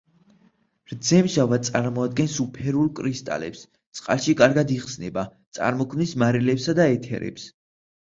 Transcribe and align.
რძემჟავა 0.91 1.57
წარმოადგენს 1.67 2.37
უფერულ 2.43 2.87
კრისტალებს, 2.99 3.61
წყალში 3.99 4.35
კარგად 4.39 4.73
იხსნება, 4.77 5.27
წარმოქმნის 5.59 6.15
მარილებსა 6.23 6.75
და 6.81 6.89
ეთერებს. 6.95 7.47